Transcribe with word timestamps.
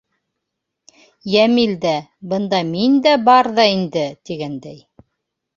Йәмил 1.33 1.75
дә, 1.83 1.91
бында 2.31 2.63
мин 2.71 2.97
дә 3.09 3.15
бар 3.29 3.53
ҙа 3.61 3.69
инде, 3.77 4.07
тигәндәй: 4.31 4.83